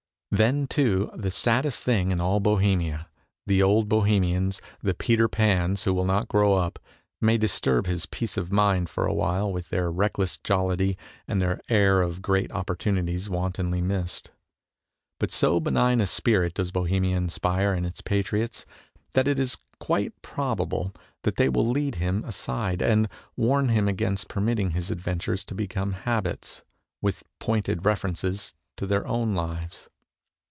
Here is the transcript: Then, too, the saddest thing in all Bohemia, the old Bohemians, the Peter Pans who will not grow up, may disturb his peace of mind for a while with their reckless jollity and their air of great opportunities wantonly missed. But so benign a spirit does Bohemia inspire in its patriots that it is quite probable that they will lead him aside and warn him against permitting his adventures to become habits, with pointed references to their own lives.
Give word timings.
Then, 0.33 0.65
too, 0.65 1.11
the 1.13 1.29
saddest 1.29 1.83
thing 1.83 2.09
in 2.09 2.21
all 2.21 2.39
Bohemia, 2.39 3.09
the 3.45 3.61
old 3.61 3.89
Bohemians, 3.89 4.61
the 4.81 4.93
Peter 4.93 5.27
Pans 5.27 5.83
who 5.83 5.93
will 5.93 6.05
not 6.05 6.29
grow 6.29 6.53
up, 6.53 6.79
may 7.19 7.37
disturb 7.37 7.85
his 7.85 8.05
peace 8.05 8.37
of 8.37 8.49
mind 8.49 8.89
for 8.89 9.05
a 9.05 9.13
while 9.13 9.51
with 9.51 9.67
their 9.71 9.91
reckless 9.91 10.37
jollity 10.37 10.97
and 11.27 11.41
their 11.41 11.59
air 11.67 12.01
of 12.01 12.21
great 12.21 12.49
opportunities 12.53 13.29
wantonly 13.29 13.81
missed. 13.81 14.31
But 15.19 15.33
so 15.33 15.59
benign 15.59 15.99
a 15.99 16.07
spirit 16.07 16.53
does 16.53 16.71
Bohemia 16.71 17.17
inspire 17.17 17.73
in 17.73 17.83
its 17.83 17.99
patriots 17.99 18.65
that 19.11 19.27
it 19.27 19.37
is 19.37 19.57
quite 19.81 20.21
probable 20.21 20.93
that 21.23 21.35
they 21.35 21.49
will 21.49 21.67
lead 21.67 21.95
him 21.95 22.23
aside 22.23 22.81
and 22.81 23.09
warn 23.35 23.67
him 23.67 23.89
against 23.89 24.29
permitting 24.29 24.69
his 24.71 24.91
adventures 24.91 25.43
to 25.43 25.53
become 25.55 25.91
habits, 25.91 26.61
with 27.01 27.21
pointed 27.41 27.83
references 27.83 28.53
to 28.77 28.87
their 28.87 29.05
own 29.05 29.35
lives. 29.35 29.89